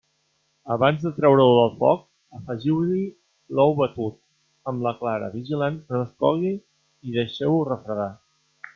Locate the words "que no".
5.85-6.05